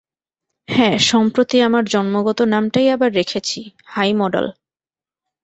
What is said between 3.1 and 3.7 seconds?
রেখেছি,